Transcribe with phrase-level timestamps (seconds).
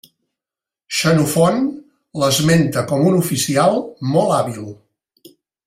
[0.99, 1.59] Xenofont
[2.23, 3.79] l'esmenta com un oficial
[4.15, 4.73] molt hàbil.